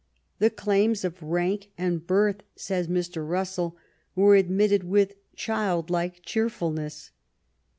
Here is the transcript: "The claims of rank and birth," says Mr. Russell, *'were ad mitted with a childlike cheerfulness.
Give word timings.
"The 0.39 0.49
claims 0.49 1.05
of 1.05 1.21
rank 1.21 1.69
and 1.77 2.07
birth," 2.07 2.37
says 2.55 2.87
Mr. 2.87 3.23
Russell, 3.29 3.77
*'were 4.15 4.35
ad 4.35 4.49
mitted 4.49 4.83
with 4.83 5.11
a 5.11 5.35
childlike 5.35 6.23
cheerfulness. 6.25 7.11